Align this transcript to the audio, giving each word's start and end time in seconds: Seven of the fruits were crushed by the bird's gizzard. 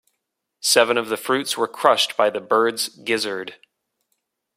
Seven 0.61 0.97
of 0.97 1.09
the 1.09 1.15
fruits 1.15 1.55
were 1.57 1.67
crushed 1.67 2.17
by 2.17 2.31
the 2.31 2.41
bird's 2.41 2.89
gizzard. 2.89 3.57